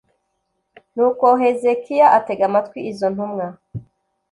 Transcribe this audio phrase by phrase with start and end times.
[0.95, 3.45] Nuko Hezekiya atega amatwi izo ntumwa